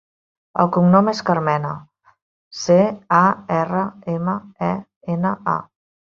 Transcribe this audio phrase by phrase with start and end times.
[0.61, 1.73] El cognom és Carmena:
[2.61, 2.79] ce,
[3.19, 3.21] a,
[3.59, 3.85] erra,
[4.17, 4.37] ema,
[4.71, 4.73] e,
[5.19, 5.57] ena, a.